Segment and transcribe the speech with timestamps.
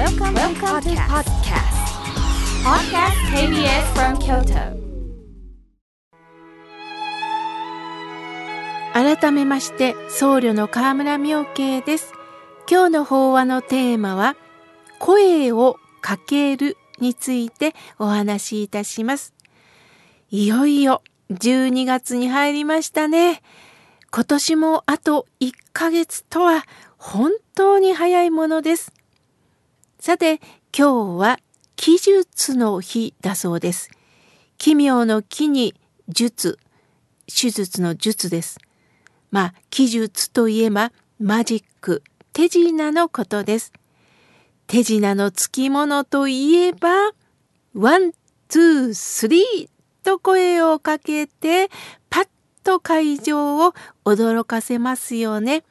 [0.00, 1.76] Welcome, Welcome to podcast.
[2.64, 4.80] Podcast KBS from Kyoto.
[8.94, 12.14] 改めまして僧侶の河村明慶です
[12.66, 14.36] 今日の法話のテーマは
[14.98, 19.34] 声をかけるについてお話しいたします
[20.30, 23.42] いよいよ12月に入りましたね
[24.10, 26.64] 今年もあと1ヶ月とは
[26.96, 28.94] 本当に早いものです
[30.00, 30.40] さて
[30.76, 31.38] 今日は
[31.76, 33.90] 奇術の日だそうです
[34.58, 35.74] 奇妙の奇に
[36.08, 36.58] 術
[37.26, 38.58] 手術の術です
[39.30, 42.02] まあ、奇術といえばマジック、
[42.32, 43.72] 手品のことです。
[44.66, 47.12] 手品のつきものといえば、
[47.74, 49.68] one、two、three
[50.02, 51.68] と声をかけて、
[52.08, 52.28] パッ
[52.64, 53.74] と会場を
[54.04, 55.62] 驚かせますよね。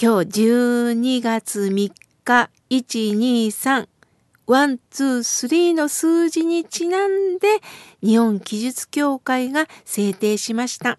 [0.00, 1.92] 今日12月3
[2.26, 3.88] 日、1、2、3、
[4.48, 7.46] one、two、three の数字にちなんで、
[8.02, 10.98] 日本奇術協会が制定しました。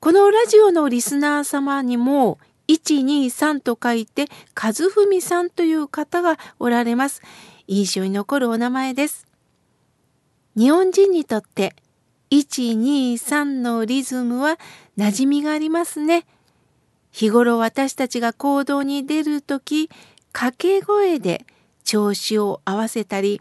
[0.00, 7.22] このラジオのリスナー様にも123と書いてひふみさんという方がおられます。
[7.66, 9.26] 印象に残るお名前です。
[10.56, 11.74] 日本人にとって
[12.30, 14.58] 123のリズムは
[14.96, 16.26] 馴染みがありますね。
[17.10, 19.88] 日頃私たちが行動に出るとき
[20.32, 21.44] 掛け声で
[21.84, 23.40] 調子を合わせたり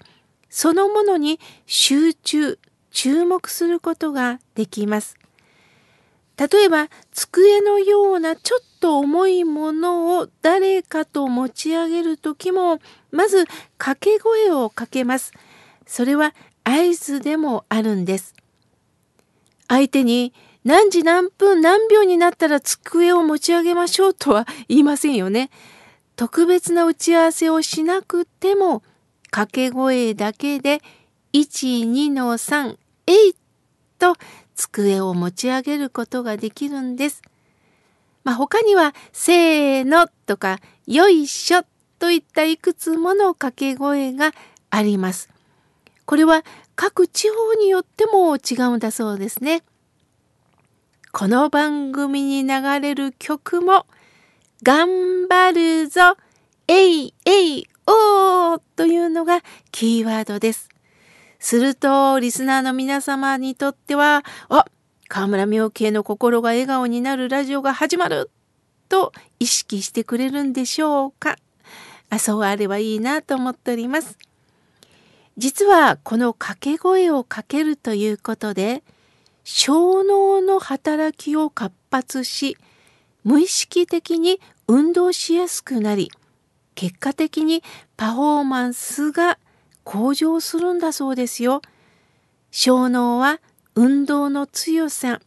[0.50, 2.60] そのものに集中
[2.92, 5.18] 注目することができます。
[6.38, 12.80] 例えば机のようなちょっと重いものを誰かと持ち上げる時も
[13.12, 13.46] まず
[13.78, 15.34] 掛け声をかけます。
[15.86, 18.36] それは合図でもあるんです。
[19.68, 20.34] 相手に
[20.68, 25.50] 何時何分何秒になったら机を持ち上げましょうとは言いませんよね。
[26.18, 28.84] 特別な打ち合わせをしなくても
[29.32, 30.82] 掛け声だけで
[31.32, 32.76] 12の3、
[33.08, 33.36] えい
[33.98, 34.18] と
[34.56, 37.22] 机を持ち上げることができるんです。
[38.26, 41.62] まあ、他には、せーのとか、よいしょ
[41.98, 44.34] といったいくつもの掛け声が
[44.70, 45.30] あります。
[46.06, 46.44] これは
[46.76, 49.64] 各地方によっても違うんだそうですね。
[51.20, 53.88] この番組に流れる曲も、
[54.62, 55.52] 頑張
[55.82, 56.16] るぞ、
[56.68, 59.42] えいえいおーというのが
[59.72, 60.70] キーワードです。
[61.40, 64.66] すると、リスナーの皆様にとっては、あ、
[65.08, 68.30] 河村明慶の心が笑顔になるラジオが始まる
[68.88, 71.38] と意識してくれるんでしょうか。
[72.12, 74.20] あそうあればいいなと思っております。
[75.36, 78.84] 実はこの掛け声をかけるということで、
[79.50, 82.58] 小脳の働きを活発し、
[83.24, 86.12] 無意識的に運動しやすくなり、
[86.76, 87.64] 結果的に
[87.96, 89.40] パフォーマンスが
[89.86, 91.62] 向上するんだそうですよ。
[92.52, 93.40] 小脳は
[93.74, 95.22] 運動の強さ、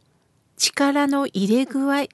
[0.59, 2.04] 力の入れ具合、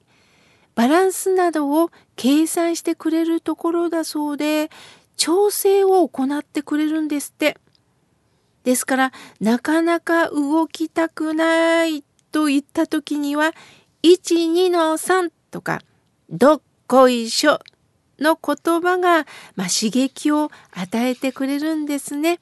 [0.75, 4.71] バランスなどを計算してくれるところだそうで、
[5.17, 7.57] 調整を行ってくれるんですって。
[8.67, 13.53] ですから、なかなか動きたくないと言った時には、
[14.03, 15.81] 1、2の3とか、
[16.29, 17.61] どっこいしょ
[18.19, 22.41] の言葉が、まあ、刺激を与えてくれるんですね。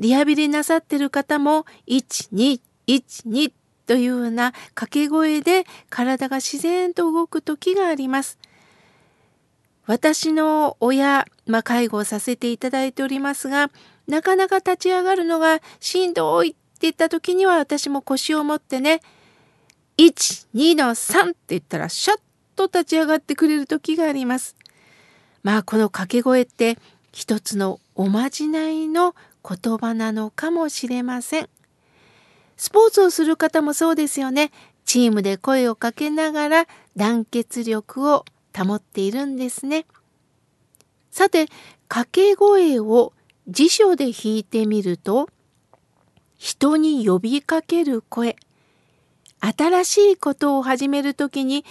[0.00, 3.52] リハビリなさってる方も、1、2、1、2
[3.86, 8.36] というような掛け声で体が自然と動く時があります。
[9.86, 13.70] 私の親、まあ、介護をさせていただいておりますが、
[14.06, 19.00] なかなか立ち上がるのがしんどいって言った時には私も腰を持ってね、
[19.96, 22.20] 1、2の3って言ったらシャッ
[22.56, 24.56] と立ち上がってくれる時があります。
[25.42, 26.78] まあこの掛け声って
[27.12, 29.14] 一つのおまじないの
[29.48, 31.48] 言葉なのかもしれません。
[32.56, 34.50] スポーツをする方もそうですよね。
[34.84, 36.66] チームで声をかけながら
[36.96, 38.24] 団結力を
[38.56, 39.86] 保っているんですね。
[41.10, 41.46] さて、
[41.88, 43.12] 掛け声を
[43.48, 45.28] 辞書で弾いてみると、
[46.38, 48.36] 人に呼びかける声、
[49.40, 51.64] 新しいことを始めるときに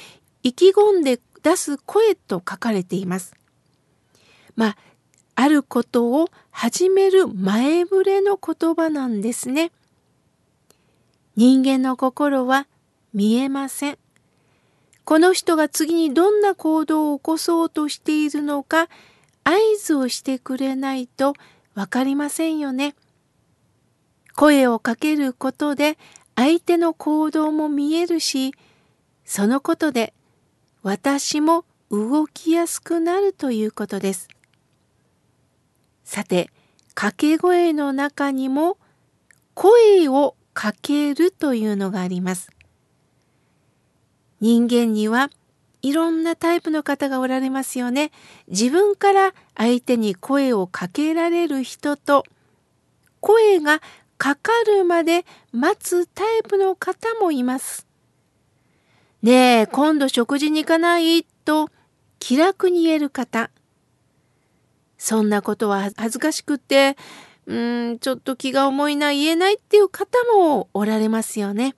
[0.44, 3.34] 意気込んで出す声と書かれています。
[4.56, 4.78] まあ、
[5.36, 9.72] あることを始める前触れの言葉なんですね。
[11.36, 12.68] 人間の心は
[13.14, 13.98] 見えません。
[15.06, 18.88] この人が次にどんな行動を起こそうとしているのか
[19.44, 21.34] 合図をしてくれないと
[21.76, 22.96] わかりませんよね。
[24.36, 25.98] 声をかけることで
[26.36, 28.54] 相手の行動も見えるし、
[29.26, 30.14] そのことで
[30.82, 34.28] 私も動きやすくなるということです。
[36.04, 36.50] さて、
[36.96, 38.78] 掛け声の中にも
[39.54, 42.52] 声をかけるというのがあります。
[44.42, 45.30] 人間には
[45.84, 48.12] いろんなタイプの方がおられますよね。
[48.48, 52.24] 自分から相手に声をかけられる人と
[53.20, 53.82] 声が
[54.18, 57.86] かかるまで待つタイプの方もいます。
[59.22, 61.24] ねえ、今度食事に行かない？
[61.46, 61.70] と
[62.20, 63.50] 気楽に言える方。
[64.98, 66.96] そんなことは恥ずかしくて、
[67.46, 71.76] うん、ちょっと気が重いな、言えないっていう方もおられますよね。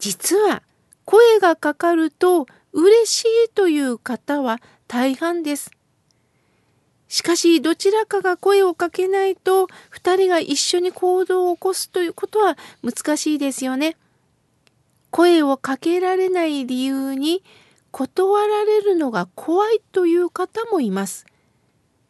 [0.00, 0.62] 実は、
[1.06, 5.70] 声がかかると嬉しいという方は大半です。
[7.08, 13.96] しかし、どちらかが声をかけないと、二人が一緒に行動を起こすということは難しいですよね。
[15.10, 17.44] 声をかけられない理由に、
[17.92, 21.24] 断られるのが怖いという方もいます。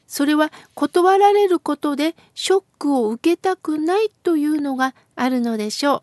[0.08, 6.00] それは断られることでショックを受けたくないというのがあるのでしょう。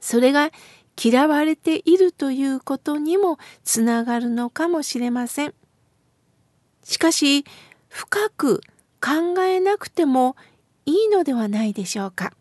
[0.00, 0.50] それが
[1.02, 5.54] 嫌われているということにもつながるのかもしれません。
[6.82, 7.44] しかし
[7.88, 8.60] 深く
[9.00, 10.36] 考えなくても
[10.86, 12.32] いいのではないでしょうか。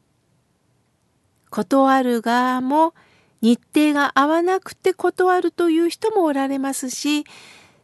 [1.50, 2.94] 断る側も
[3.42, 7.26] 日程が合わなくて断るという人もおられますし、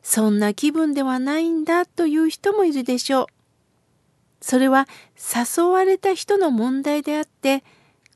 [0.02, 3.28] そんな気分ではないんだという人もいるでしょう。
[4.42, 4.88] それは
[5.18, 7.64] 誘われた人の問題であって、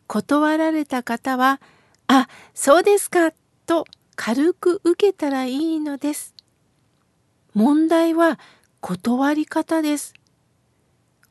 [0.07, 1.59] 断られた方は、
[2.07, 3.31] あ、そうですか、
[3.65, 3.85] と
[4.15, 6.35] 軽く受けたらいいのです。
[7.53, 8.39] 問題は
[8.81, 10.13] 断り方です。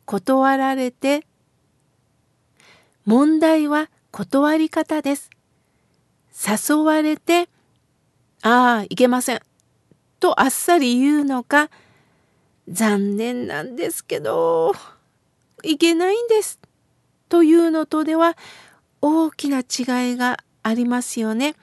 [0.04, 1.26] 断られて、
[3.04, 5.30] 問題は断り方です。
[6.34, 7.48] 誘われて、
[8.42, 9.40] ああ、いけません。
[10.20, 11.70] とあっさり言うのか、
[12.68, 14.72] 残念なんですけど、
[15.62, 16.58] いけないんです。
[17.28, 18.36] というのとでは
[19.00, 21.54] 大きな違いがありますよね。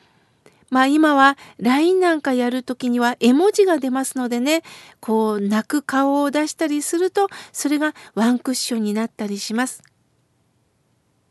[0.69, 4.61] まあ今は LINE なんかやるときには絵文字が出ますのでね、
[4.99, 9.81] こう泣く顔を出したりすると、それがワンクッションになったりします。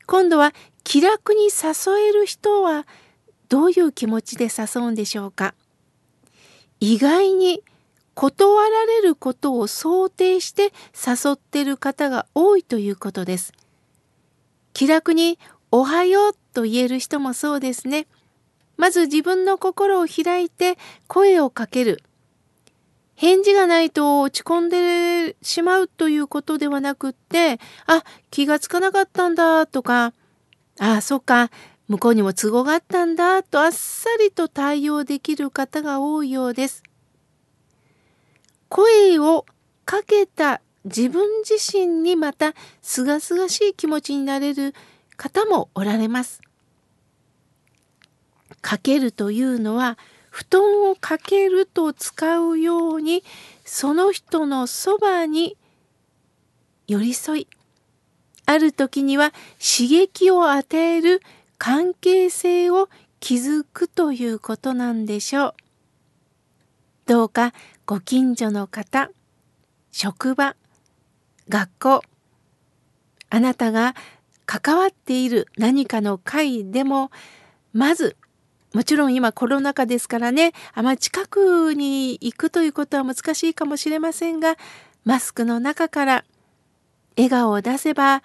[0.06, 0.54] 今度は
[0.84, 2.86] 気楽に誘える人は
[3.48, 5.54] どういう気持ちで誘うんでしょうか
[6.80, 7.62] 意外に
[8.14, 13.52] 断られることを想定して誘ってる方が多いということです。
[14.72, 15.38] 気楽に
[15.70, 18.06] おはようと言える人もそうですね。
[18.76, 22.02] まず自分の心を開いて声をかける。
[23.16, 30.12] 返事がないと落ち込んでしまうということではなくって、あ、気がつかなかったんだとか、
[30.78, 31.50] あ、あそっか、
[31.88, 36.82] 向こうにも都合があったんだとあっさりと対応できる方が多いようです。
[38.68, 39.46] 声を
[39.84, 44.74] かけた自分自身にまたすがすがしい気持ちになれる
[45.18, 46.40] 方もおられます。
[48.62, 49.98] かけるというのは
[50.30, 53.22] 布団をかけると使うように
[53.64, 55.56] その人のそばに
[56.86, 57.48] 寄り添い
[58.46, 61.20] ある時には刺激を与える
[61.58, 62.88] 関係性を
[63.20, 65.54] 築くということなんでしょう。
[67.06, 67.52] どうか
[67.84, 69.10] ご近所の方、
[69.92, 70.56] 職場、
[71.48, 72.02] 学校、
[73.30, 73.94] あなたが
[74.48, 77.10] 関わっている何かの会でも、
[77.74, 78.16] まず、
[78.72, 84.56] もちろん今コロナ禍ですからね、あまり近くに行くということは難しいかもしれませんが、
[85.04, 86.24] マスクの中から
[87.18, 88.22] 笑顔を出せば、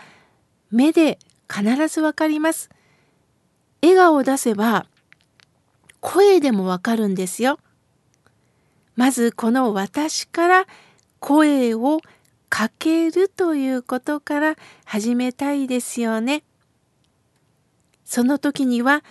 [0.71, 1.19] 目で
[1.53, 2.69] 必ずわかります。
[3.81, 4.85] 笑顔を出せば
[5.99, 7.59] 声でもわかるんですよ。
[8.95, 10.67] まずこの私から
[11.19, 11.99] 声を
[12.53, 14.55] かけるということから
[14.85, 16.43] 始めたいですよね。
[18.05, 19.03] その時には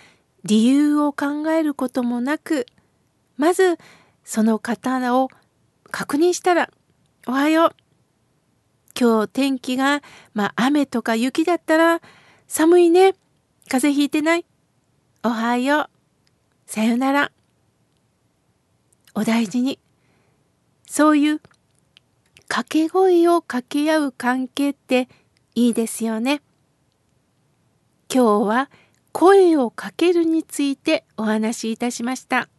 [0.45, 2.67] 理由を考えることもなく
[3.35, 3.77] まず
[4.23, 5.27] その方を
[5.91, 6.69] 確認したら
[7.27, 7.75] 「おはよう」
[8.97, 10.01] 今日天気が、
[10.33, 12.01] まあ、雨とか雪だったら
[12.47, 13.13] 寒いね
[13.67, 14.45] 風邪ひいてない
[15.21, 15.89] おはよう。
[16.65, 17.31] さよなら。
[19.13, 19.79] お大事に。
[20.85, 21.41] そういう
[22.47, 25.07] 掛け声を掛け合う関係って
[25.55, 26.41] いいですよね。
[28.13, 28.69] 今日は
[29.11, 32.49] 声をかけるについてお話しいたしました。